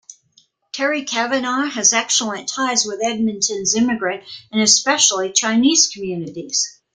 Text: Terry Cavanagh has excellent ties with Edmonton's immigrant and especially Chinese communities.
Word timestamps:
Terry 0.71 1.03
Cavanagh 1.05 1.69
has 1.73 1.93
excellent 1.93 2.49
ties 2.49 2.85
with 2.87 3.03
Edmonton's 3.03 3.75
immigrant 3.75 4.23
and 4.51 4.59
especially 4.59 5.31
Chinese 5.31 5.87
communities. 5.93 6.81